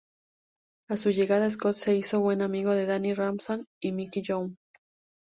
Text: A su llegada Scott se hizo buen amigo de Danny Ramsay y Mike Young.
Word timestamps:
A 0.89 0.97
su 0.97 1.11
llegada 1.11 1.47
Scott 1.51 1.75
se 1.75 1.95
hizo 1.95 2.19
buen 2.21 2.41
amigo 2.41 2.71
de 2.71 2.87
Danny 2.87 3.13
Ramsay 3.13 3.63
y 3.83 3.91
Mike 3.91 4.23
Young. 4.23 4.55